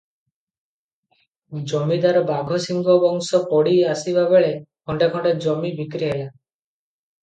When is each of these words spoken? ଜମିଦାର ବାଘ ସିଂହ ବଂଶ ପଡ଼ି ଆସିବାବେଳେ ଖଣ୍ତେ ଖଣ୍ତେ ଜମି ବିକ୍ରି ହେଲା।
ଜମିଦାର 1.73 2.25
ବାଘ 2.31 2.59
ସିଂହ 2.65 2.97
ବଂଶ 3.05 3.45
ପଡ଼ି 3.55 3.77
ଆସିବାବେଳେ 3.93 4.53
ଖଣ୍ତେ 4.59 5.15
ଖଣ୍ତେ 5.17 5.39
ଜମି 5.49 5.77
ବିକ୍ରି 5.81 6.15
ହେଲା। 6.15 6.31